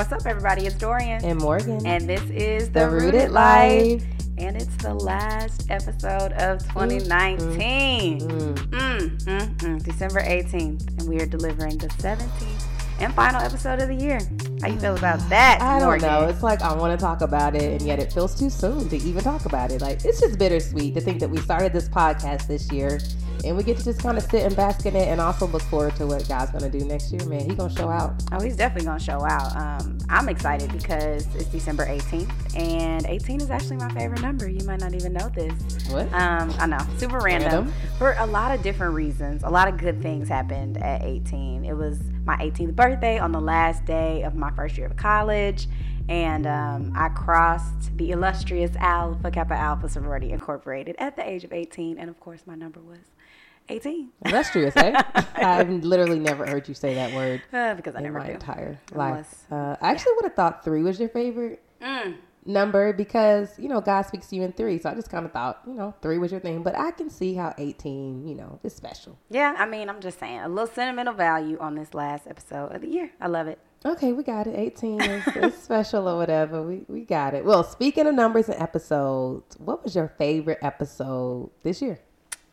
[0.00, 0.64] What's up, everybody?
[0.64, 1.22] It's Dorian.
[1.26, 1.86] And Morgan.
[1.86, 4.00] And this is The, Rooted, Rooted Life.
[4.00, 4.04] Life.
[4.38, 8.20] And it's the last episode of 2019.
[8.20, 8.54] Mm.
[8.54, 9.82] Mm, mm, mm.
[9.82, 10.98] December 18th.
[10.98, 12.66] And we are delivering the 17th
[13.00, 14.20] and final episode of the year.
[14.60, 16.08] How you feel about that, I don't Morgan?
[16.08, 16.28] know.
[16.28, 18.96] It's like I want to talk about it, and yet it feels too soon to
[18.96, 19.80] even talk about it.
[19.80, 23.00] Like it's just bittersweet to think that we started this podcast this year,
[23.44, 25.62] and we get to just kind of sit and bask in it, and also look
[25.62, 27.24] forward to what God's gonna do next year.
[27.26, 28.22] Man, He gonna show out.
[28.32, 29.56] Oh, he's definitely gonna show out.
[29.56, 34.48] Um, I'm excited because it's December 18th, and 18 is actually my favorite number.
[34.48, 35.52] You might not even know this.
[35.90, 36.12] What?
[36.12, 37.66] Um, I know, super random.
[37.66, 37.74] Random.
[37.98, 39.42] For a lot of different reasons.
[39.44, 41.64] A lot of good things happened at 18.
[41.64, 45.68] It was my 18th birthday on the last day of my first year of college.
[46.08, 51.52] And um, I crossed the illustrious Alpha Kappa Alpha Sorority Incorporated at the age of
[51.52, 51.98] 18.
[51.98, 52.98] And of course, my number was
[53.70, 55.00] 18 That's Illustrious, eh?
[55.36, 58.32] I've literally never heard you say that word uh, because I in never my do.
[58.32, 59.10] entire life.
[59.12, 62.16] Unless- Uh, I actually would have thought three was your favorite Mm.
[62.44, 64.78] number because you know God speaks to you in three.
[64.78, 67.08] So I just kind of thought you know three was your thing, but I can
[67.08, 69.16] see how eighteen, you know, is special.
[69.30, 72.82] Yeah, I mean, I'm just saying a little sentimental value on this last episode of
[72.82, 73.10] the year.
[73.18, 73.58] I love it.
[73.82, 74.54] Okay, we got it.
[74.58, 76.62] 18 is, is special or whatever.
[76.62, 77.46] We, we got it.
[77.46, 81.98] Well, speaking of numbers and episodes, what was your favorite episode this year?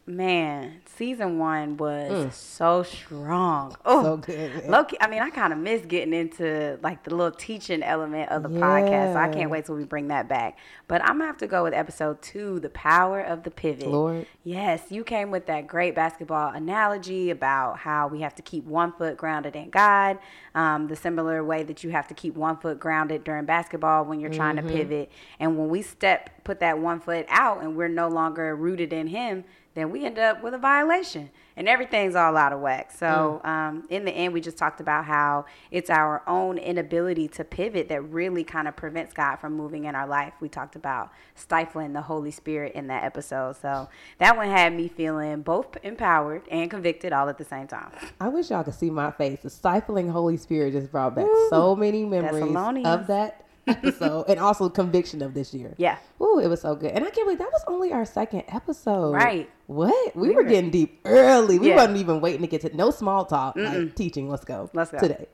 [0.10, 3.76] Man, season one was so strong.
[3.86, 4.04] Oh, Mm.
[4.04, 4.66] So good.
[4.70, 8.42] Loki, I mean, I kind of miss getting into like the little teaching element of
[8.44, 9.14] the podcast.
[9.14, 10.58] So I can't wait till we bring that back.
[10.88, 13.88] But I'm gonna have to go with episode two, the power of the pivot.
[13.90, 14.26] Lord.
[14.46, 18.94] Yes, you came with that great basketball analogy about how we have to keep one
[18.94, 20.20] foot grounded in God.
[20.56, 24.22] Um, the similar way that you have to keep one foot grounded during basketball when
[24.22, 24.68] you're trying Mm-hmm.
[24.70, 25.12] to pivot.
[25.40, 29.08] And when we step, put that one foot out, and we're no longer rooted in
[29.08, 29.44] Him,
[29.78, 32.92] then we end up with a violation and everything's all out of whack.
[32.92, 37.44] So, um, in the end, we just talked about how it's our own inability to
[37.44, 40.34] pivot that really kind of prevents God from moving in our life.
[40.40, 43.58] We talked about stifling the Holy Spirit in that episode.
[43.58, 43.90] So,
[44.20, 47.92] that one had me feeling both empowered and convicted all at the same time.
[48.20, 49.40] I wish y'all could see my face.
[49.42, 52.56] The stifling Holy Spirit just brought back so many memories
[52.86, 55.74] of that episode and also conviction of this year.
[55.78, 55.98] Yeah.
[56.22, 56.92] Ooh, it was so good.
[56.92, 59.12] And I can't believe that was only our second episode.
[59.14, 59.50] Right.
[59.68, 60.16] What?
[60.16, 61.60] We, We were were- getting deep early.
[61.60, 61.76] We Yeah.
[61.76, 63.56] wasn't even waiting to get to no small talk.
[63.56, 64.30] Like teaching.
[64.30, 64.70] Let's go.
[64.74, 65.00] Let's go.
[65.00, 65.28] Today.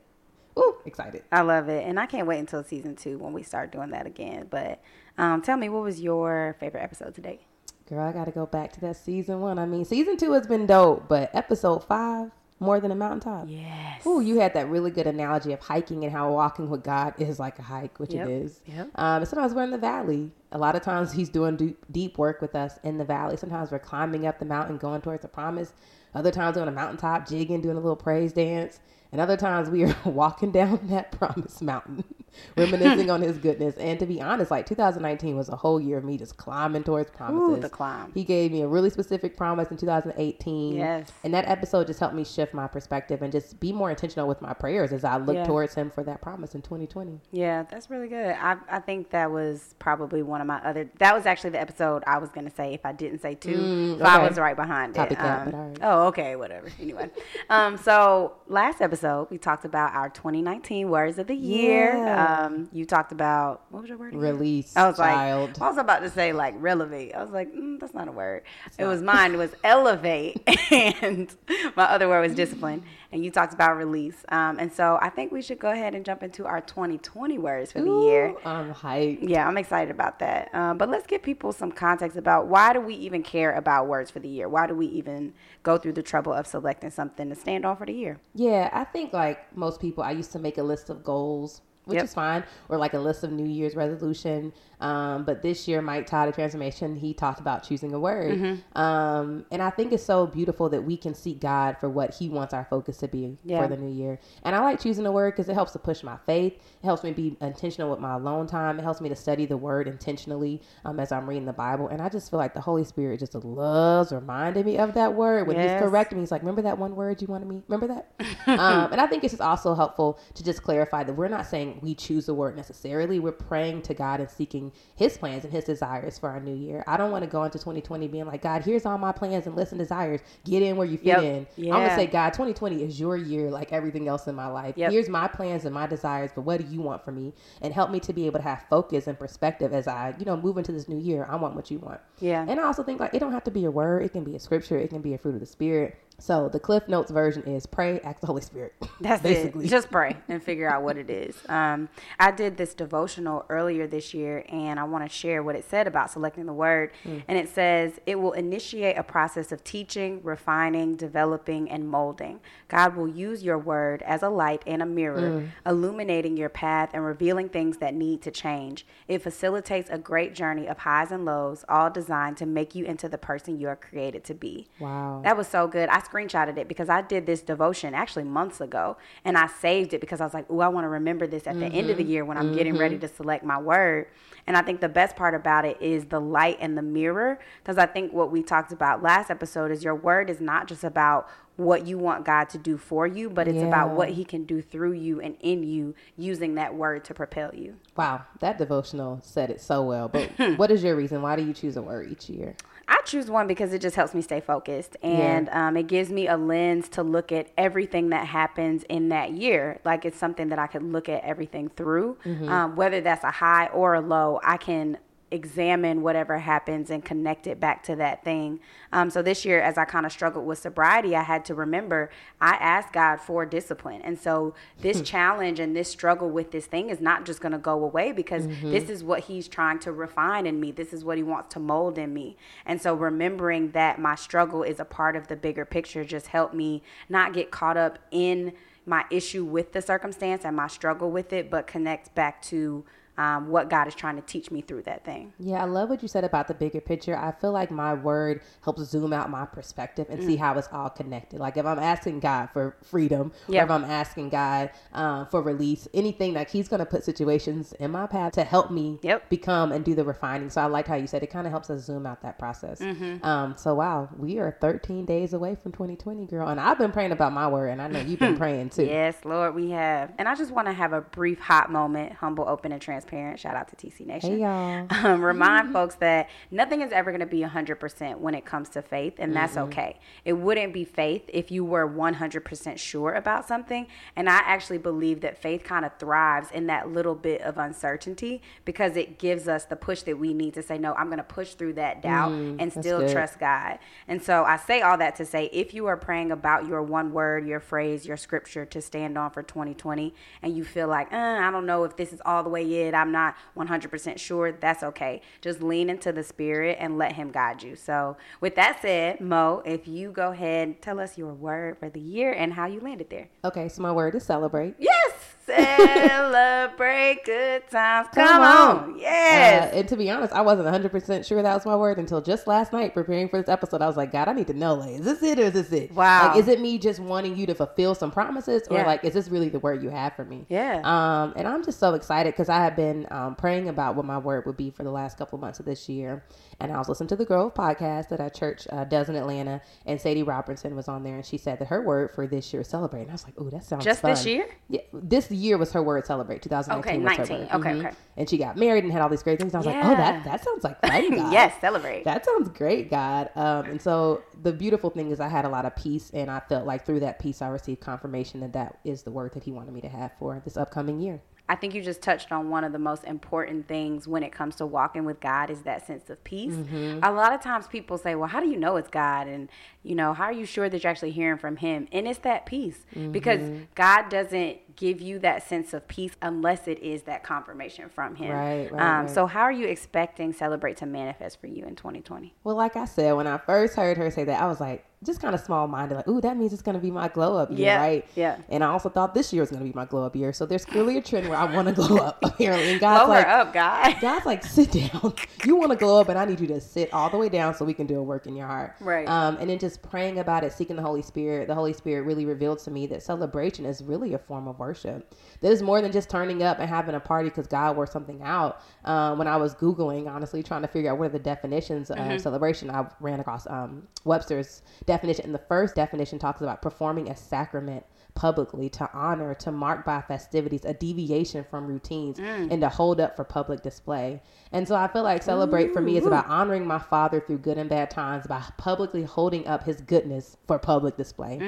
[0.58, 1.24] Ooh, excited.
[1.32, 1.84] I love it.
[1.86, 4.46] And I can't wait until season two when we start doing that again.
[4.50, 4.80] But
[5.18, 7.40] um, tell me, what was your favorite episode today?
[7.88, 9.58] Girl, I got to go back to that season one.
[9.58, 12.30] I mean, season two has been dope, but episode five,
[12.64, 13.46] more than a mountaintop.
[13.48, 14.06] Yes.
[14.06, 17.38] Ooh, you had that really good analogy of hiking and how walking with God is
[17.38, 18.60] like a hike, which Yep, it is.
[18.66, 18.88] yep.
[18.96, 20.30] Um, sometimes we're in the valley.
[20.52, 23.36] A lot of times He's doing deep, deep work with us in the valley.
[23.36, 25.72] Sometimes we're climbing up the mountain, going towards the promise.
[26.14, 28.80] Other times on a mountaintop, jigging, doing a little praise dance.
[29.14, 32.02] And other times we are walking down that promise mountain,
[32.56, 33.76] reminiscing on His goodness.
[33.76, 37.12] And to be honest, like 2019 was a whole year of me just climbing towards
[37.12, 37.62] promises.
[37.62, 38.10] the climb.
[38.12, 40.74] He gave me a really specific promise in 2018.
[40.74, 41.12] Yes.
[41.22, 44.42] And that episode just helped me shift my perspective and just be more intentional with
[44.42, 45.46] my prayers as I look Yeah.
[45.46, 47.20] towards him for that promise in 2020.
[47.30, 48.34] Yeah, that's really good.
[48.34, 50.90] I I think that was probably one of my other.
[50.98, 53.54] That was actually the episode I was gonna say if I didn't say two.
[53.56, 54.28] Mm, okay.
[54.28, 54.98] was right behind it.
[54.98, 55.78] Copycat, Um, but all right.
[55.82, 56.66] Oh, okay, whatever.
[56.80, 57.10] Anyway,
[57.48, 61.94] um, so last episode we talked about our 2019 words of the year.
[61.94, 62.44] Yeah.
[62.44, 64.08] Um, you talked about what was your word?
[64.08, 64.20] again?
[64.20, 65.48] Release, I was child.
[65.50, 67.12] like, I was about to say like relevate.
[67.14, 68.42] I was like, mm, that's not a word.
[68.78, 69.34] it was mine.
[69.34, 71.34] It was elevate, and
[71.76, 72.82] my other word was discipline.
[73.12, 74.24] And you talked about release.
[74.30, 77.70] Um, and so I think we should go ahead and jump into our 2020 words
[77.70, 78.30] for the year.
[78.30, 79.28] Ooh, I'm hyped.
[79.28, 80.50] Yeah, I'm excited about that.
[80.52, 84.10] Uh, but let's give people some context about why do we even care about words
[84.10, 84.48] for the year?
[84.48, 85.32] Why do we even
[85.62, 88.18] go through the trouble of selecting something to stand on for the year?
[88.34, 91.96] Yeah, I think like most people, I used to make a list of goals, which
[91.96, 92.04] Yep.
[92.04, 94.52] is fine, or like a list of New Year's resolution.
[94.84, 98.38] Um, but this year, Mike Todd of Transformation, he talked about choosing a word.
[98.38, 98.78] Mm-hmm.
[98.78, 102.28] Um, and I think it's so beautiful that we can seek God for what He
[102.28, 103.62] wants our focus to be Yeah.
[103.62, 104.20] for the new year.
[104.42, 106.52] And I like choosing a word because it helps to push my faith.
[106.54, 108.78] It helps me be intentional with my alone time.
[108.78, 111.88] It helps me to study the word intentionally um, as I'm reading the Bible.
[111.88, 115.46] And I just feel like the Holy Spirit just loves reminding me of that word
[115.46, 115.80] when Yes.
[115.80, 116.22] He's correcting me.
[116.22, 117.62] He's like, "Remember that one word you wanted me?
[117.68, 118.10] Remember that?"
[118.46, 121.94] um, and I think it's also helpful to just clarify that we're not saying we
[121.94, 123.18] choose a word necessarily.
[123.18, 126.84] We're praying to God and seeking His plans and His desires for our new year.
[126.86, 129.56] I don't want to go into 2020 being like, God, here's all my plans and
[129.56, 130.20] lists and desires.
[130.44, 131.22] Get in where you fit Yep.
[131.22, 131.46] in.
[131.72, 134.76] I'm gonna say, God, 2020 is your year, like everything else in my life.
[134.76, 134.92] Yep.
[134.92, 137.32] Here's my plans and my desires, but what do you want from me?
[137.62, 140.36] And help me to be able to have focus and perspective as I, you know,
[140.36, 141.26] move into this new year.
[141.28, 142.00] I want what you want.
[142.20, 142.44] Yeah.
[142.48, 144.02] And I also think like it don't have to be a word.
[144.02, 144.78] It can be a scripture.
[144.78, 145.96] It can be a fruit of the spirit.
[146.18, 148.72] So the Cliff Notes version is pray, ask the Holy Spirit.
[149.00, 149.66] That's basically.
[149.66, 149.68] it.
[149.68, 151.36] Just pray and figure out what it is.
[151.48, 151.88] Um,
[152.18, 155.86] I did this devotional earlier this year, and I want to share what it said
[155.86, 156.92] about selecting the word.
[157.04, 157.24] Mm.
[157.28, 162.40] And it says it will initiate a process of teaching, refining, developing, and molding.
[162.68, 165.48] God will use your word as a light and a mirror, Mm.
[165.66, 168.86] illuminating your path and revealing things that need to change.
[169.08, 173.08] It facilitates a great journey of highs and lows, all designed to make you into
[173.08, 174.68] the person you are created to be.
[174.78, 175.20] Wow.
[175.24, 175.88] That was so good.
[175.88, 180.00] I screenshotted it because I did this devotion actually months ago and I saved it
[180.00, 182.02] because I was like, oh, I want to remember this at the end of the
[182.02, 182.12] mm-hmm.
[182.12, 182.82] year when I'm getting mm-hmm.
[182.82, 184.06] ready to select my word.
[184.46, 187.78] And I think the best part about it is the light and the mirror because
[187.78, 191.28] I think what we talked about last episode is your word is not just about
[191.56, 194.60] what you want God to do for you, but it's about what he can do
[194.60, 197.76] through you and in you using that word to propel you.
[197.96, 200.08] wow, that devotional said it so well.
[200.08, 201.22] But what is your reason?
[201.22, 202.56] Why do you choose a word each year?
[202.88, 206.26] I choose one because it just helps me stay focused and um, it gives me
[206.28, 209.80] a lens to look at everything that happens in that year.
[209.84, 212.16] Like it's something that I could look at everything through,
[212.48, 214.40] um, whether that's a high or a low.
[214.42, 214.98] I can
[215.34, 218.60] examine whatever happens and connect it back to that thing.
[218.92, 222.10] Um, so this year, as I kind of struggled with sobriety, I had to remember
[222.40, 224.00] I asked God for discipline.
[224.02, 227.58] And so this challenge and this struggle with this thing is not just going to
[227.58, 230.70] go away because this is what He's trying to refine in me.
[230.70, 232.36] This is what He wants to mold in me.
[232.64, 236.54] And so remembering that my struggle is a part of the bigger picture just helped
[236.54, 238.52] me not get caught up in
[238.86, 242.84] my issue with the circumstance and my struggle with it, but connect back to
[243.16, 245.32] um, what God is trying to teach me through that thing.
[245.38, 247.16] Yeah, I love what you said about the bigger picture.
[247.16, 250.26] I feel like my word helps zoom out my perspective and Mm.
[250.26, 251.38] see how it's all connected.
[251.38, 253.62] Like if I'm asking God for freedom, Yeah.
[253.62, 257.72] or if I'm asking God um, for release, anything like He's going to put situations
[257.74, 259.28] in my path to help me Yep.
[259.28, 260.50] become and do the refining.
[260.50, 262.80] So I like how you said it kind of helps us zoom out that process.
[262.80, 263.24] Mm-hmm.
[263.24, 267.12] Um, so wow, we are 13 days away from 2020, girl, and I've been praying
[267.12, 268.84] about my word, and I know you've been praying too.
[268.86, 270.12] Yes, Lord, we have.
[270.18, 273.03] And I just want to have a brief hot moment, humble, open, and transparent.
[273.36, 274.32] Shout out to TC Nation.
[274.32, 274.86] Hey y'all.
[274.90, 278.82] um, remind folks that nothing is ever going to be 100% when it comes to
[278.82, 279.98] faith, and that's okay.
[280.24, 283.86] It wouldn't be faith if you were 100% sure about something.
[284.16, 288.42] And I actually believe that faith kind of thrives in that little bit of uncertainty
[288.64, 291.24] because it gives us the push that we need to say, no, I'm going to
[291.24, 293.78] push through that doubt and still trust God.
[294.08, 297.12] And so I say all that to say if you are praying about your one
[297.12, 301.16] word, your phrase, your scripture to stand on for 2020, and you feel like, uh,
[301.16, 304.82] I don't know if this is all the way it, I'm not 100% sure, that's
[304.82, 305.20] okay.
[305.40, 307.76] Just lean into the spirit and let Him guide you.
[307.76, 312.00] So, with that said, Mo, if you go ahead, tell us your word for the
[312.00, 313.28] year and how you landed there.
[313.44, 314.74] Okay, so my word is celebrate.
[314.78, 315.34] Yes!
[315.46, 318.08] Celebrate good times.
[318.14, 318.76] Come, Come on.
[318.92, 318.98] on.
[318.98, 319.72] Yes.
[319.72, 322.46] Uh, and to be honest, I wasn't 100% sure that was my word until just
[322.46, 323.82] last night preparing for this episode.
[323.82, 325.72] I was like, God, I need to know, like, is this it or is this
[325.72, 325.92] it?
[325.92, 326.28] Wow.
[326.28, 328.86] Like, is it me just wanting you to fulfill some promises or Yeah.
[328.86, 330.46] like, is this really the word you have for me?
[330.48, 330.80] Yeah.
[330.84, 334.18] Um, and I'm just so excited because I have been um, praying about what my
[334.18, 336.24] word would be for the last couple of months of this year.
[336.60, 339.60] And I was listening to the Grove podcast that our church uh, does in Atlanta,
[339.86, 342.62] and Sadie Robertson was on there, and she said that her word for this year
[342.62, 343.02] is celebrate.
[343.02, 344.46] And I was like, oh, that sounds Just this year?
[344.68, 346.42] Yeah, this year was her word celebrate.
[346.42, 347.38] 2019 Okay, was her 19.
[347.38, 347.54] word.
[347.54, 347.86] Okay, Mhm.
[347.88, 347.96] okay.
[348.16, 349.54] And she got married and had all these great things.
[349.54, 351.10] I was like, oh, that that sounds like fun.
[351.10, 351.32] God.
[351.32, 352.04] yes, celebrate.
[352.04, 353.30] That sounds great, God.
[353.34, 356.40] Um, and so the beautiful thing is, I had a lot of peace, and I
[356.40, 359.50] felt like through that peace, I received confirmation that that is the word that He
[359.52, 361.20] wanted me to have for this upcoming year.
[361.46, 364.56] I think you just touched on one of the most important things when it comes
[364.56, 366.54] to walking with God is that sense of peace.
[367.02, 369.50] A lot of times people say, "Well, how do you know it's God?" and
[369.82, 372.46] you know, "How are you sure that you're actually hearing from him?" And it's that
[372.46, 373.42] peace because
[373.74, 378.30] God doesn't give you that sense of peace unless it is that confirmation from him.
[378.32, 379.10] Right, right, um, right.
[379.14, 382.34] So, how are you expecting celebrate to manifest for you in 2020?
[382.42, 385.20] Well, like I said, when I first heard her say that, I was like, just
[385.20, 387.50] kind of small minded, like, ooh, that means it's going to be my glow up
[387.50, 388.06] year, Yeah, right?
[388.14, 388.38] yeah.
[388.48, 390.32] And I also thought this year was going to be my glow up year.
[390.32, 392.72] So there's clearly a trend where I want to glow up, apparently.
[392.72, 393.96] And God's Blow like, her up, God.
[394.00, 395.14] God's like, sit down.
[395.44, 397.54] You want to glow up, and I need you to sit all the way down
[397.54, 398.74] so we can do a work in your heart.
[398.80, 399.06] Right.
[399.08, 401.48] Um, and then just praying about it, seeking the Holy Spirit.
[401.48, 405.14] The Holy Spirit really revealed to me that celebration is really a form of worship.
[405.40, 408.22] That is more than just turning up and having a party because God worked something
[408.22, 408.60] out.
[408.84, 412.20] Um, when I was Googling, honestly, trying to figure out what are the definitions of
[412.20, 414.93] celebration, I ran across um, Webster's definition.
[415.24, 417.84] And the first definition talks about performing a sacrament
[418.14, 422.18] publicly to honor, to mark by festivities, a deviation from routines,
[422.50, 424.22] and to hold up for public display.
[424.52, 427.58] And so I feel like celebrate for me is about honoring my father through good
[427.58, 431.38] and bad times by publicly holding up his goodness for public display.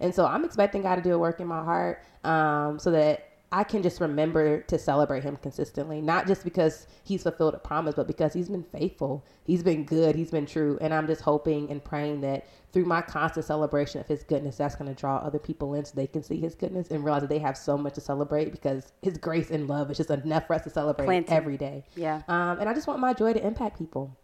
[0.00, 3.25] And so I'm expecting God to do a work in my heart um, so that
[3.52, 7.94] I can just remember to celebrate him consistently, not just because he's fulfilled a promise,
[7.94, 9.24] but because he's been faithful.
[9.44, 10.16] He's been good.
[10.16, 10.78] He's been true.
[10.80, 14.74] And I'm just hoping and praying that through my constant celebration of his goodness, that's
[14.74, 17.30] going to draw other people in so they can see his goodness and realize that
[17.30, 20.54] they have so much to celebrate because his grace and love is just enough for
[20.54, 21.84] us to celebrate every day.
[21.94, 22.22] Yeah.
[22.26, 24.16] Um, and I just want my joy to impact people.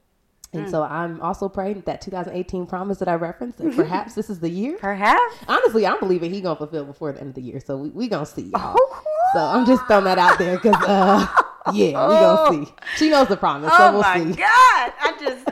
[0.54, 0.58] Mm.
[0.60, 4.40] And so I'm also praying that 2018 promise that I referenced that perhaps this is
[4.40, 4.76] the year.
[4.78, 5.36] Perhaps.
[5.48, 8.08] Honestly, I'm believing he gonna fulfill before the end of the year, so we we
[8.08, 8.42] gonna see.
[8.42, 8.76] Y'all.
[8.76, 9.02] Oh,
[9.34, 11.26] So I'm just throwing that out there because, uh,
[11.72, 12.72] yeah, we gonna see.
[12.96, 14.08] She knows the promise, Oh so we'll see.
[14.08, 14.32] Oh my.
[14.36, 14.92] God!
[15.00, 15.48] I just,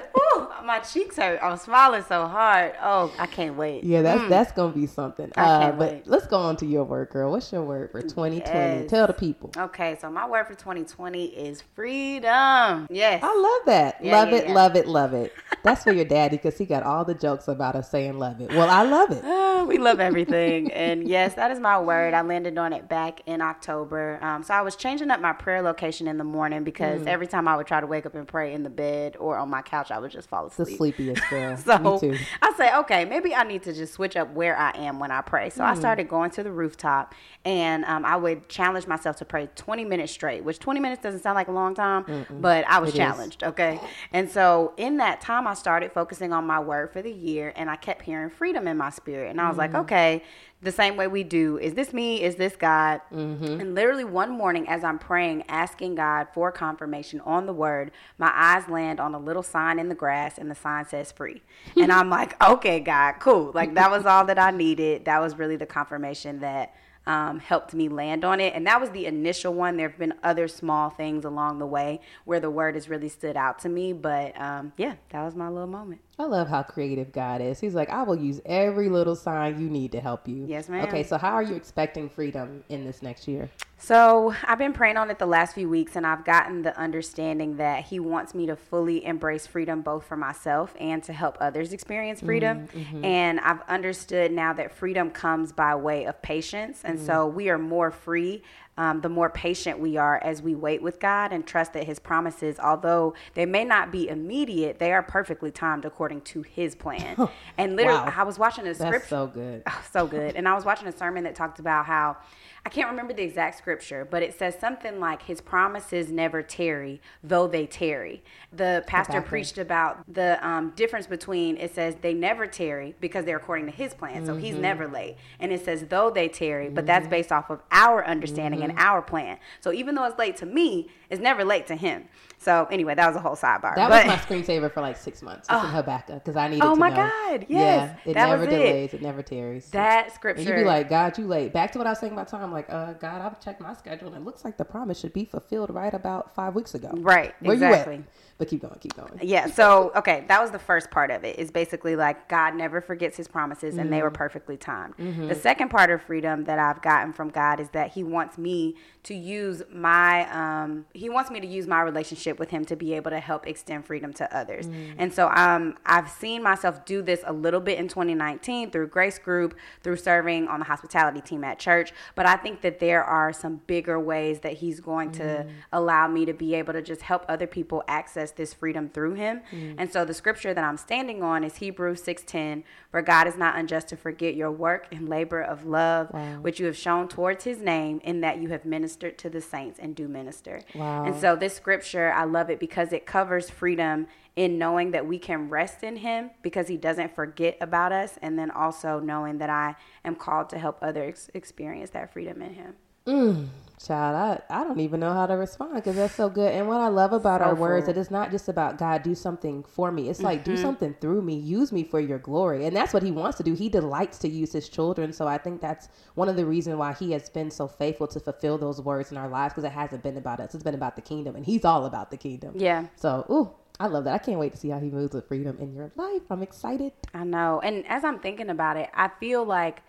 [0.71, 1.41] my cheeks hurt.
[1.43, 2.75] I'm smiling so hard.
[2.81, 3.83] Oh, I can't wait.
[3.83, 5.33] Yeah, that's that's gonna be something.
[5.37, 6.07] I Uh, can't but wait.
[6.07, 7.33] let's go on to your word, girl.
[7.33, 8.37] What's your word for 2020?
[8.83, 8.89] Yes.
[8.91, 9.51] Tell the people.
[9.57, 12.87] Okay, so my word for 2020 is freedom.
[12.89, 13.21] Yes.
[13.25, 13.97] I love that.
[14.05, 14.55] Yeah, love yeah, it, yeah.
[14.55, 15.33] love it, love it.
[15.63, 18.51] That's for your daddy because he got all the jokes about us saying love it.
[18.51, 19.23] Well, I love it.
[19.25, 20.71] Oh, we love everything.
[20.73, 22.15] and yes, that is my word.
[22.15, 24.19] I landed on it back in October.
[24.23, 26.65] Um, so I was changing up my prayer location in the morning Mm.
[26.65, 29.37] because every time I would try to wake up and pray in the bed or
[29.37, 30.69] on my couch, I would just fall asleep.
[30.69, 31.57] The sleepiest girl.
[31.71, 32.19] So Me too.
[32.43, 35.21] I say, okay, maybe I need to just switch up where I am when I
[35.21, 35.51] pray.
[35.51, 35.79] So I Hmm.
[35.81, 37.15] started going to the rooftop
[37.45, 41.21] and um, I would challenge myself to pray 20 minutes straight, which 20 minutes doesn't
[41.21, 42.97] sound like a long time, but I was It is.
[42.99, 43.45] challenged.
[43.45, 43.79] Okay.
[44.13, 47.69] And so in that time, I started focusing on my word for the year and
[47.69, 49.31] I kept hearing freedom in my spirit.
[49.31, 49.81] And I was like, Mm.
[49.81, 50.23] okay,
[50.63, 51.59] the same way we do.
[51.59, 52.23] Is this me?
[52.23, 53.01] Is this God?
[53.13, 53.61] Mm-hmm.
[53.61, 58.31] And literally one morning, as I'm praying, asking God for confirmation on the word, my
[58.35, 61.43] eyes land on a little sign in the grass, and the sign says free.
[61.77, 63.53] and I'm like, okay, God, cool.
[63.55, 65.05] Like that was all that I needed.
[65.07, 66.75] That was really the confirmation that
[67.07, 68.55] um, helped me land on it.
[68.55, 69.77] And that was the initial one.
[69.77, 73.37] There have been other small things along the way where the word has really stood
[73.37, 73.93] out to me.
[73.93, 76.01] But um, yeah, that was my little moment.
[76.21, 77.61] I love how creative God is.
[77.61, 80.45] He's like, I will use every little sign you need to help you.
[80.47, 80.87] Yes, ma'am.
[80.87, 83.49] Okay, so how are you expecting freedom in this next year?
[83.79, 87.57] So I've been praying on it the last few weeks, and I've gotten the understanding
[87.57, 91.73] that He wants me to fully embrace freedom, both for myself and to help others
[91.73, 92.67] experience freedom.
[92.67, 93.05] Mm-hmm, mm-hmm.
[93.07, 97.07] And I've understood now that freedom comes by way of patience, and mm-hmm.
[97.07, 98.43] so we are more free.
[98.79, 101.99] Um, the more patient we are as we wait with God and trust that His
[101.99, 107.29] promises, although they may not be immediate, they are perfectly timed according to His plan.
[107.59, 108.15] and literally, Wow.
[108.17, 109.07] I was watching a That's scripture.
[109.09, 109.63] so good.
[109.69, 110.35] Oh, so good.
[110.37, 112.17] And I was watching a sermon that talked about how
[112.65, 117.01] I can't remember the exact scripture, but it says something like his promises never tarry,
[117.25, 118.23] though they tarry.
[118.53, 119.29] The pastor Habakkuk.
[119.31, 123.73] preached about the um, difference between it says they never tarry because they're according to
[123.73, 127.33] his plan, so he's never late, and it says though they tarry, but that's based
[127.33, 128.87] off of our understanding and mm-hmm.
[128.87, 129.39] our plan.
[129.61, 132.09] So even though it's late to me, it's never late to him.
[132.43, 133.75] So anyway, that was a whole sidebar.
[133.75, 135.47] That but, was my screensaver for like six months.
[135.51, 136.97] It's in Habakkuk because I needed Oh to my know.
[136.97, 138.95] God, Yeah, yes, it that never was delays.
[138.95, 139.03] It.
[139.03, 139.69] never tarries.
[139.73, 140.41] that scripture.
[140.41, 141.53] and you'd be like, God, you late.
[141.53, 142.51] Back to what I was saying about time.
[142.51, 145.27] Like, uh, God, I've checked my schedule and it looks like the promise should be
[145.27, 146.91] fulfilled right about five weeks ago.
[146.95, 147.97] Right, Where exactly.
[147.97, 148.07] you at?
[148.39, 149.19] But keep going, keep going.
[149.23, 151.39] Yeah, so okay, that was the first part of it.
[151.39, 153.91] Is basically like God never forgets his promises and Mm-hmm.
[153.91, 154.95] they were perfectly timed.
[154.97, 158.77] The second part of freedom that I've gotten from God is that he wants me
[159.03, 162.95] to use my um he wants me to use my relationship with him to be
[162.95, 164.67] able to help extend freedom to others.
[164.69, 164.95] Mm.
[164.99, 169.19] And so um I've seen myself do this a little bit in 2019 through Grace
[169.19, 173.33] Group, through serving on the hospitality team at church, but I think that there are
[173.33, 175.49] some bigger ways that he's going to Mm.
[175.73, 179.41] allow me to be able to just help other people access this freedom through him.
[179.53, 179.75] Mm.
[179.79, 183.57] And so the scripture that I'm standing on is Hebrews 6:10, for God is not
[183.57, 186.39] unjust to forget your work and labor of love Wow.
[186.41, 189.79] which you have shown towards his name in that you have ministered to the saints
[189.79, 190.61] and do minister.
[190.75, 191.05] Wow.
[191.05, 195.19] And so this scripture, I love it because it covers freedom in knowing that we
[195.19, 199.49] can rest in him because he doesn't forget about us and then also knowing that
[199.49, 199.75] I
[200.05, 202.75] am called to help others experience that freedom in him.
[203.11, 203.49] Mm,
[203.85, 206.53] child, I, I don't even know how to respond because that's so good.
[206.53, 209.15] And what I love about So our words, that it's not just about God, do
[209.15, 210.09] something for me.
[210.09, 210.51] It's like, Mm-hmm.
[210.51, 212.67] do something through me, use me for your glory.
[212.67, 213.55] And that's what he wants to do.
[213.55, 215.13] He delights to use his children.
[215.13, 218.21] So I think that's one of the reasons why he has been so faithful to
[218.21, 220.55] fulfill those words in our lives because it hasn't been about us.
[220.55, 221.35] It's been about the kingdom.
[221.35, 222.53] And he's all about the kingdom.
[222.57, 222.87] Yeah.
[222.97, 223.51] So, ooh,
[223.81, 224.15] I love that.
[224.15, 226.23] I can't wait to see how he moves with freedom in your life.
[226.31, 226.93] I'm excited.
[227.15, 227.61] I know.
[227.65, 229.83] And as I'm thinking about it, I feel like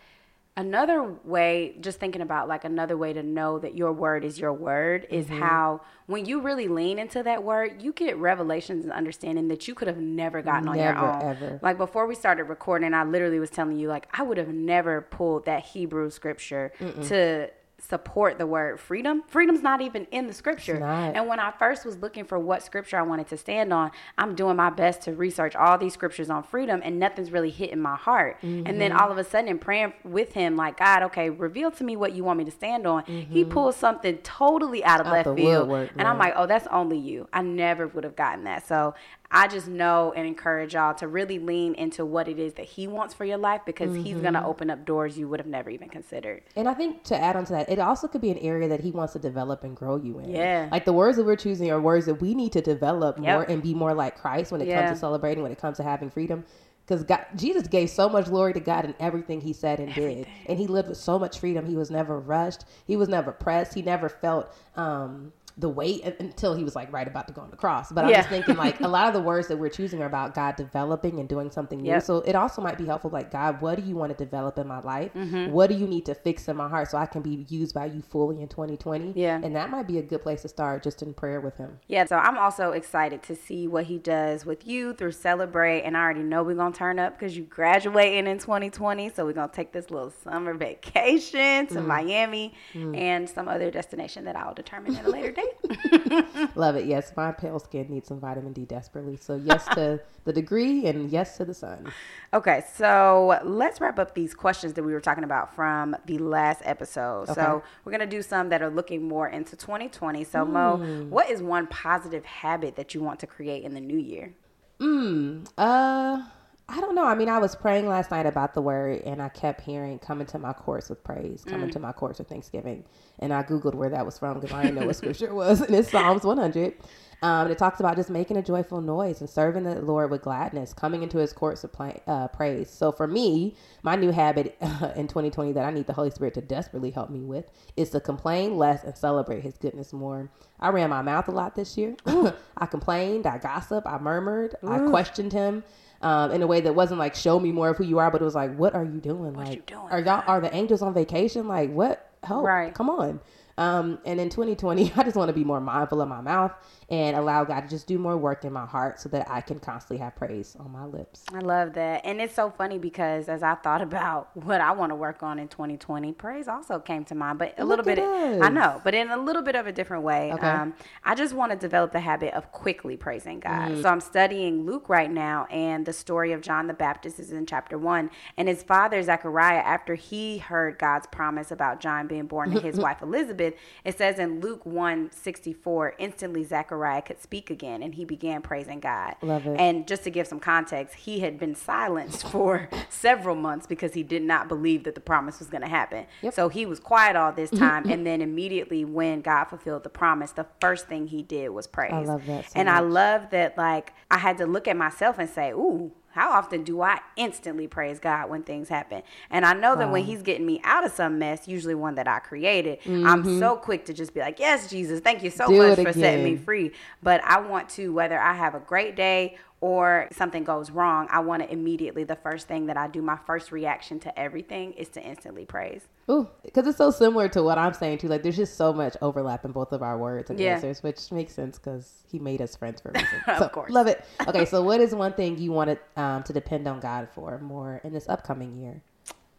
[0.57, 4.53] another way, just thinking about like another way to know that your word is your
[4.53, 5.39] word is Mm-hmm.
[5.39, 9.73] how when you really lean into that word, you get revelations and understanding that you
[9.73, 11.21] could have never gotten on your Never, own.
[11.21, 11.59] ever.
[11.61, 15.01] Like before we started recording, I literally was telling you, like, I would have never
[15.01, 16.73] pulled that Hebrew scripture
[17.07, 17.49] to
[17.83, 19.23] support the word freedom.
[19.27, 20.77] Freedom's not even in the scripture.
[21.15, 24.35] And when I first was looking for what scripture I wanted to stand on, I'm
[24.35, 27.95] doing my best to research all these scriptures on freedom and nothing's really hitting my
[27.95, 28.37] heart.
[28.41, 28.79] And Mm-hmm.
[28.79, 32.13] then all of a sudden praying with him, like, God, okay, reveal to me what
[32.13, 33.03] you want me to stand on.
[33.05, 35.13] He pulls something totally out of Mm-hmm.
[35.15, 35.67] Out left field.
[35.69, 37.27] woodwork, and I'm like, oh, that's only you.
[37.33, 38.67] I never would have gotten that.
[38.67, 38.93] So
[39.33, 42.85] I just know and encourage y'all to really lean into what it is that he
[42.85, 44.21] wants for your life because he's Mm-hmm.
[44.21, 46.43] going to open up doors you would have never even considered.
[46.57, 48.81] And I think to add on to that, it also could be an area that
[48.81, 50.31] he wants to develop and grow you in.
[50.31, 50.67] Yeah.
[50.71, 53.23] Like the words that we're choosing are words that we need to develop Yep.
[53.25, 54.81] more and be more like Christ when it Yeah.
[54.81, 56.43] comes to celebrating, when it comes to having freedom.
[56.85, 60.27] Because God, Jesus gave so much glory to God in everything he said and did.
[60.47, 61.65] And he lived with so much freedom.
[61.65, 62.65] He was never rushed.
[62.85, 63.73] He was never pressed.
[63.75, 67.41] He never felt um, the weight un- until he was like right about to go
[67.41, 67.91] on the cross.
[67.91, 68.17] But I'm Yeah.
[68.17, 71.19] just thinking like a lot of the words that we're choosing are about God developing
[71.19, 71.99] and doing something new.
[71.99, 74.67] So it also might be helpful like, God, what do you want to develop in
[74.67, 75.13] my life?
[75.13, 75.51] Mm-hmm.
[75.51, 77.85] What do you need to fix in my heart so I can be used by
[77.85, 79.13] you fully in 2020?
[79.15, 79.39] Yeah.
[79.43, 81.79] And that might be a good place to start just in prayer with him.
[81.87, 85.81] Yeah, so I'm also excited to see what he does with you through Celebrate.
[85.83, 89.09] And I already know we're going to turn up because you graduating in 2020.
[89.09, 90.53] So we're going to take this little summer
[90.91, 95.40] vacation to Miami and some other destination that I'll determine at a later date.
[96.55, 96.85] Love it.
[96.85, 99.17] Yes, my pale skin needs some vitamin D desperately.
[99.17, 101.91] So yes to the degree and yes to the sun.
[102.33, 106.61] Okay, so let's wrap up these questions that we were talking about from the last
[106.65, 107.29] episode.
[107.29, 110.23] So we're gonna do some that are looking more into 2020.
[110.23, 110.77] So Mo,
[111.09, 114.33] what is one positive habit that you want to create in the new year?
[114.79, 116.23] Mm, uh,
[116.69, 117.05] I don't know.
[117.05, 120.25] I mean, I was praying last night about the word, and I kept hearing "coming
[120.27, 122.85] to my courts with praise," "come to my courts with thanksgiving,"
[123.19, 125.61] and I googled where that was from because I didn't know what scripture it was,
[125.61, 126.75] and it's Psalms 100.
[127.23, 130.23] Um, and it talks about just making a joyful noise and serving the Lord with
[130.23, 132.69] gladness, coming into His courts with play, uh, praise.
[132.69, 134.57] So for me, my new habit
[134.95, 137.45] in 2020 that I need the Holy Spirit to desperately help me with
[137.77, 140.31] is to complain less and celebrate His goodness more.
[140.59, 141.95] I ran my mouth a lot this year.
[142.57, 145.63] I complained, I gossiped, I murmured, I questioned Him
[146.01, 148.21] um, in a way that wasn't like show me more of who you are, but
[148.21, 149.33] it was like, what are you doing?
[149.33, 151.47] like, you doing, are y'all are the angels on vacation?
[151.47, 152.11] Like, what?
[152.23, 152.45] Help!
[152.45, 152.73] Right.
[152.73, 153.19] Come on.
[153.57, 156.53] Um, and in 2020, I just want to be more mindful of my mouth
[156.89, 159.59] and allow God to just do more work in my heart so that I can
[159.59, 161.23] constantly have praise on my lips.
[161.33, 162.01] I love that.
[162.05, 165.39] And it's so funny because as I thought about what I want to work on
[165.39, 169.09] in 2020, praise also came to mind, but a little bit, I know, but in
[169.09, 170.33] a little bit of a different way.
[170.33, 170.47] Okay.
[170.47, 170.73] Um,
[171.03, 173.81] I just want to develop the habit of quickly praising God.
[173.81, 177.45] So I'm studying Luke right now, and the story of John the Baptist is in
[177.45, 178.09] chapter one.
[178.37, 182.75] And his father, Zechariah, after he heard God's promise about John being born to his
[182.79, 188.05] wife Elizabeth, it says in Luke 1 64, instantly Zechariah could speak again, and he
[188.05, 189.15] began praising God.
[189.21, 189.59] Love it.
[189.59, 194.03] And just to give some context, he had been silenced for several months because he
[194.03, 196.05] did not believe that the promise was going to happen.
[196.21, 196.33] Yep.
[196.33, 197.89] So he was quiet all this time.
[197.89, 201.93] and then immediately when God fulfilled the promise, the first thing he did was praise.
[201.93, 205.19] I love that so and I love that, like, I had to look at myself
[205.19, 209.03] and say, ooh, how often do I instantly praise God when things happen?
[209.29, 212.07] And I know that when He's getting me out of some mess, usually one that
[212.07, 215.51] I created, I'm so quick to just be like, Yes, Jesus, thank you so Mm-hmm.
[215.53, 216.71] Do much for setting me free.
[217.03, 221.19] But I want to, whether I have a great day or something goes wrong, I
[221.19, 224.89] want to immediately, the first thing that I do, my first reaction to everything is
[224.89, 225.87] to instantly praise.
[226.09, 228.07] Ooh, because it's so similar to what I'm saying too.
[228.07, 230.55] Like, there's just so much overlap in both of our words and Yeah.
[230.55, 233.21] answers, which makes sense because He made us friends for a reason.
[233.27, 233.71] Of So, course.
[233.71, 234.03] love it.
[234.27, 237.81] Okay, so what is one thing you wanted um, to depend on God for more
[237.83, 238.81] in this upcoming year?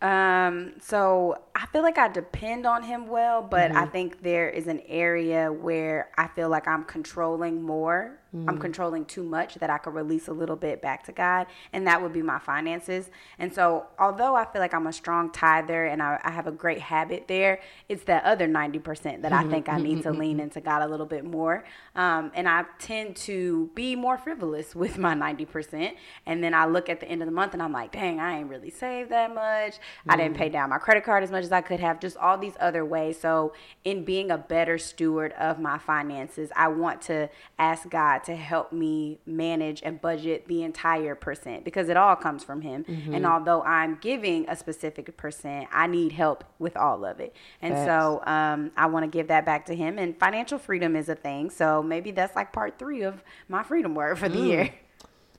[0.03, 4.67] Um, so I feel like I depend on him well, but I think there is
[4.67, 8.19] an area where I feel like I'm controlling more.
[8.35, 8.61] I'm mm.
[8.61, 12.01] controlling too much that I could release a little bit back to God, and that
[12.01, 13.11] would be my finances.
[13.39, 16.53] And so, although I feel like I'm a strong tither and I, I have a
[16.53, 20.13] great habit there, it's that other 90% that I mm-hmm, think I mm-hmm, need to
[20.13, 20.45] lean mm-hmm.
[20.45, 21.65] into God a little bit more.
[21.95, 25.93] Um, and I tend to be more frivolous with my 90%.
[26.25, 28.39] And then I look at the end of the month and I'm like, dang, I
[28.39, 29.77] ain't really saved that much.
[30.09, 30.53] I didn't pay mm.
[30.53, 33.21] down my credit card as much as I could have, just all these other ways.
[33.21, 33.53] So,
[33.85, 38.73] in being a better steward of my finances, I want to ask God to help
[38.73, 42.85] me manage and budget the entire percent because it all comes from Him.
[43.13, 47.35] And although I'm giving a specific percent, I need help with all of it.
[47.61, 47.87] And Facts.
[47.87, 49.99] so, um, I want to give that back to Him.
[49.99, 51.51] And financial freedom is a thing.
[51.51, 54.71] So, maybe that's like part three of my freedom word for the year.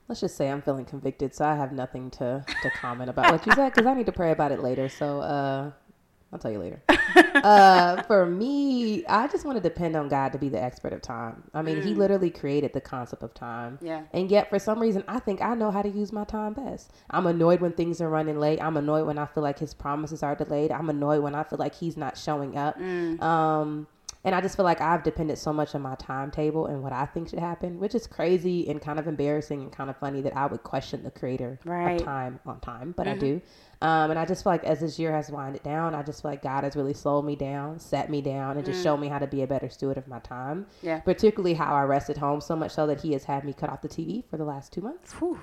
[0.08, 3.46] Let's just say I'm feeling convicted, so I have nothing to, to comment about what
[3.46, 4.90] you said because I need to pray about it later.
[4.90, 5.72] So, uh,
[6.34, 6.82] I'll tell you later.
[7.36, 11.02] uh, for me, I just want to depend on God to be the expert of
[11.04, 11.44] time.
[11.54, 13.78] I mean, He literally created the concept of time.
[13.82, 14.02] Yeah.
[14.12, 16.92] And yet, for some reason, I think I know how to use my time best.
[17.12, 18.60] I'm annoyed when things are running late.
[18.62, 20.72] I'm annoyed when I feel like His promises are delayed.
[20.72, 22.80] I'm annoyed when I feel like He's not showing up.
[23.22, 23.86] Um,
[24.26, 27.06] and I just feel like I've depended so much on my timetable and what I
[27.06, 30.36] think should happen, which is crazy and kind of embarrassing and kind of funny that
[30.38, 32.00] I would question the creator Right.
[32.00, 33.42] of time on time, but I do.
[33.82, 36.32] Um, and I just feel like as this year has winded down, I just feel
[36.32, 39.20] like God has really slowed me down, set me down, and just showed me how
[39.20, 40.68] to be a better steward of my time.
[40.82, 41.00] Yeah.
[41.02, 43.70] Particularly how I rest at home so much so that He has had me cut
[43.70, 45.12] off the TV for the last two months.
[45.14, 45.38] Whew.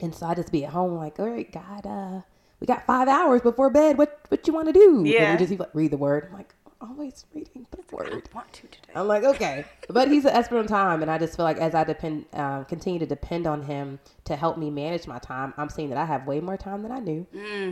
[0.00, 2.22] And so I just be at home like, all right, God, uh,
[2.58, 3.98] we got five hours before bed.
[3.98, 4.98] What what you want to do?
[4.98, 5.36] And Yeah.
[5.36, 6.24] just like, read the word.
[6.28, 8.28] I'm like, always reading the I word.
[8.34, 8.92] want to today.
[8.94, 11.74] I'm like, okay, but he's an expert on time, and I just feel like as
[11.74, 15.68] I depend, um, continue to depend on him to help me manage my time, I'm
[15.68, 17.26] seeing that I have way more time than I knew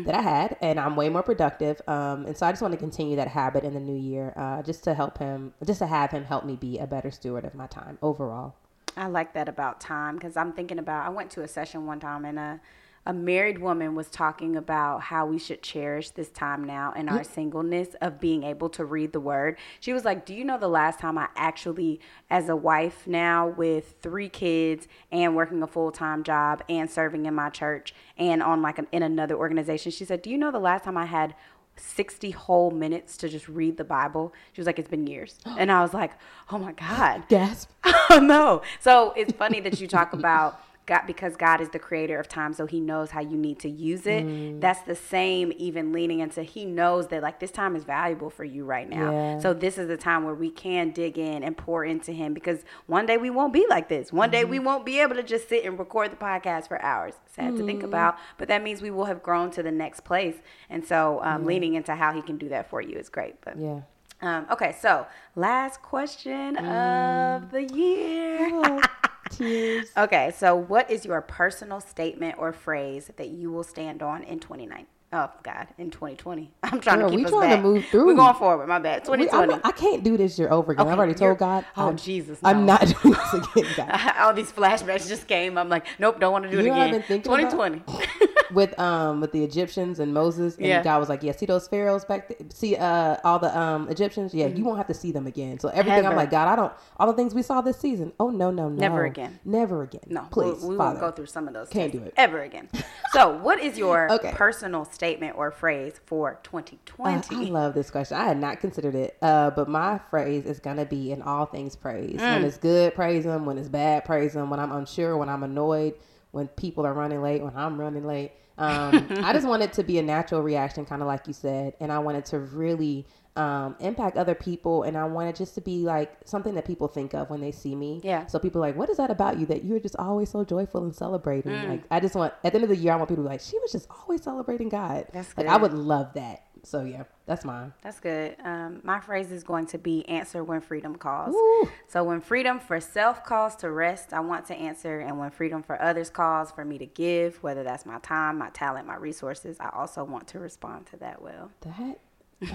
[0.05, 1.81] that I had, and I'm way more productive.
[1.87, 4.63] Um, and so I just want to continue that habit in the new year, uh,
[4.63, 7.55] just to help him, just to have him help me be a better steward of
[7.55, 8.55] my time overall.
[8.97, 11.05] I like that about time because I'm thinking about.
[11.05, 12.61] I went to a session one time and a
[13.07, 17.23] a married woman was talking about how we should cherish this time now in our
[17.23, 19.59] singleness of being able to read the word.
[19.81, 23.49] She was like, "Do you know the last time I actually, as a wife now
[23.49, 28.43] with three kids and working a full time job and serving in my church and
[28.43, 31.07] on like an, in another organization?" She said, "Do you know the last time I
[31.07, 31.35] had?"
[31.77, 34.33] 60 whole minutes to just read the Bible.
[34.53, 35.39] She was like, It's been years.
[35.59, 36.13] And I was like,
[36.51, 37.29] Oh my God.
[37.29, 37.69] Gasp!
[38.11, 38.63] Oh no.
[38.81, 42.53] So it's funny that you talk about God because God is the creator of time,
[42.53, 44.27] so he knows how you need to use it.
[44.27, 44.61] Mm.
[44.61, 48.45] That's the same even leaning into he knows that like this time is valuable for
[48.45, 49.11] you right now.
[49.11, 49.39] Yeah.
[49.39, 52.65] So this is the time where we can dig in and pour into him because
[52.87, 54.13] one day we won't be like this.
[54.13, 54.67] One day we Mm-hmm.
[54.67, 57.15] won't be able to just sit and record the podcast for hours.
[57.35, 57.87] Sad to think Mm.
[57.87, 60.37] about, but that means we will have grown to the next place.
[60.71, 63.35] And so um, leaning into how he can do that for you is great.
[63.41, 63.81] But Yeah.
[64.23, 68.81] um, okay, so last question of the year.
[69.41, 70.05] Oh.
[70.05, 74.41] Okay, so what is your personal statement or phrase that you will stand on in
[74.41, 74.87] 29?
[75.13, 76.51] Oh God, in 2020.
[76.65, 78.07] I'm trying Girl, to keep we us trying to move through.
[78.07, 78.67] We're going forward.
[78.67, 79.05] My bad.
[79.05, 79.47] 2020.
[79.47, 80.89] not- I can't do this year over again.
[80.89, 81.65] I've already told God.
[81.77, 84.13] oh, I'm, Jesus, I'm not doing this again, God.
[84.19, 85.57] All these flashbacks just came.
[85.57, 87.01] I'm like, nope, don't want to do You it know what I've again.
[87.01, 87.51] been thinking about?
[87.85, 88.31] 2020.
[88.55, 90.83] With um with the Egyptians and Moses and Yeah.
[90.83, 94.33] God was like, yeah, see those pharaohs back there, see uh all the um Egyptians,
[94.33, 95.59] yeah, you won't have to see them again.
[95.59, 98.13] So everything I'm like, God, I don't all the things we saw this season.
[98.19, 99.41] Oh no, no, no, Never again.
[99.45, 100.03] never again.
[100.09, 101.01] No, please, we, we Father.
[101.01, 101.69] won't go through some of those.
[101.69, 102.15] Can't do it.
[102.17, 102.69] ever again.
[103.11, 104.33] So, what is your Okay.
[104.35, 107.37] personal statement or phrase for Uh, 2020?
[107.37, 108.17] I love this question.
[108.17, 111.77] I had not considered it, uh, but my phrase is gonna be in all things
[111.77, 112.21] praise.
[112.21, 112.45] When Mm.
[112.45, 113.45] it's good, praise Him.
[113.47, 114.51] When it's bad, praise Him.
[114.51, 115.95] When I'm unsure, when I'm annoyed,
[116.31, 118.33] when people are running late, when I'm running late.
[118.57, 121.91] Um, I just wanted to be a natural reaction, kind of like you said, and
[121.91, 126.13] I wanted to really um, impact other people, and I wanted just to be like
[126.25, 128.01] something that people think of when they see me.
[128.05, 128.27] Yeah.
[128.27, 130.85] So people are like, what is that about you that you're just always so joyful
[130.85, 131.53] and celebrating?
[131.53, 131.69] Mm.
[131.69, 133.33] Like I just want at the end of the year, I want people to be
[133.33, 135.07] like, she was just always celebrating God.
[135.13, 135.47] That's like.
[135.47, 136.44] I would love that.
[136.65, 137.73] So yeah, that's mine.
[137.83, 138.37] That's good.
[138.43, 141.35] Um, my phrase is going to be answer when freedom calls.
[141.35, 141.71] Ooh.
[141.87, 145.01] So when freedom for self calls to rest, I want to answer.
[145.01, 148.51] And when freedom for others calls for me to give, whether that's my time, my
[148.51, 151.51] talent, my resources, I also want to respond to that well.
[151.61, 151.99] That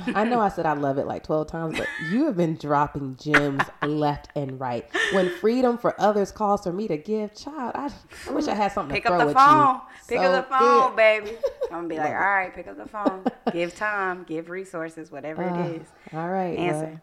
[0.07, 3.15] I know I said I love it like 12 times, but you have been dropping
[3.17, 4.87] gems left and right.
[5.13, 7.89] When freedom for others calls for me to give, child, I,
[8.27, 9.81] I wish I had something to Pick to up the phone.
[10.07, 10.95] Pick So up the phone, good.
[10.95, 11.37] baby.
[11.65, 12.19] I'm going to be like, all it.
[12.19, 13.23] right, pick up the phone.
[13.53, 15.87] give time, give resources, whatever Uh, it is.
[16.13, 16.57] All right.
[16.57, 17.01] Answer.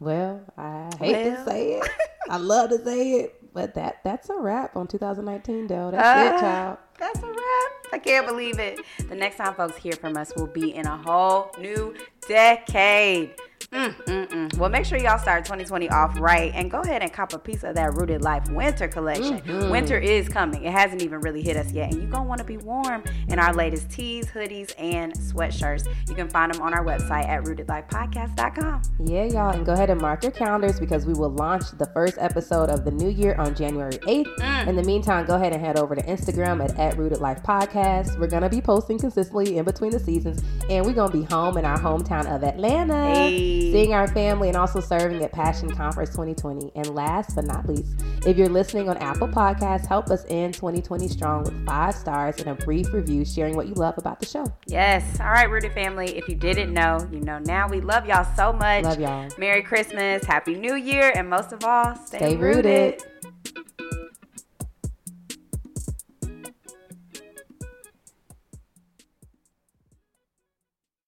[0.00, 1.36] Well, well I hate Well.
[1.44, 1.88] to say it.
[2.30, 5.90] I love to say it, but that that's a wrap on 2019, though.
[5.90, 6.78] That's it, Ah, child.
[6.98, 7.72] That's a wrap.
[7.92, 8.80] I can't believe it.
[9.08, 11.94] The next time folks hear from us will be in a whole new
[12.26, 13.34] decade.
[13.72, 14.58] Mm, mm, mm.
[14.58, 17.64] Well, make sure y'all start 2020 off right and go ahead and cop a piece
[17.64, 19.40] of that Rooted Life winter collection.
[19.40, 19.70] Mm-hmm.
[19.70, 20.64] Winter is coming.
[20.64, 21.92] It hasn't even really hit us yet.
[21.92, 25.86] And you're going to want to be warm in our latest tees, hoodies, and sweatshirts.
[26.08, 28.82] You can find them on our website at rootedlifepodcast.com.
[29.04, 32.16] Yeah, y'all, and go ahead and mark your calendars because we will launch the first
[32.18, 34.34] episode of the new year on January 8th.
[34.38, 34.68] Mm.
[34.68, 38.18] In the meantime, go ahead and head over to Instagram at, at Rooted Life Podcast.
[38.18, 41.66] We're gonna be posting consistently in between the seasons, and we're gonna be home in
[41.66, 43.72] our hometown of Atlanta, Hey.
[43.72, 46.72] seeing our family and also serving at Passion Conference 2020.
[46.74, 51.08] And last but not least, if you're listening on Apple Podcasts, help us end 2020
[51.08, 54.44] strong with five stars and a brief review sharing what you love about the show.
[54.66, 55.20] Yes.
[55.20, 56.16] All right, Rooted family.
[56.16, 57.68] If you didn't know, you know now.
[57.68, 58.84] We love y'all so much.
[58.84, 59.28] Love y'all.
[59.38, 62.64] Merry Christmas, Happy New Year, and most of all, stay, Stay rooted.
[62.64, 63.02] rooted.